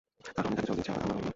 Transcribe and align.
তার 0.35 0.43
রমণী 0.45 0.55
তাকে 0.57 0.65
জল 0.69 0.75
দিয়েছে, 0.77 0.91
আর 0.93 0.97
আমার 1.03 1.07
রমণী 1.09 1.13
আমাকে। 1.21 1.29